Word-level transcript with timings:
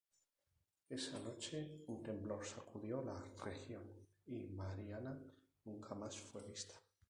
Esa 0.97 1.19
noche, 1.19 1.83
un 1.85 2.01
temblor 2.01 2.43
sacudió 2.43 3.03
la 3.03 3.21
región 3.45 3.83
y 4.25 4.47
Mariana 4.47 5.15
nunca 5.63 5.93
más 5.93 6.17
fue 6.17 6.41
vista. 6.41 6.73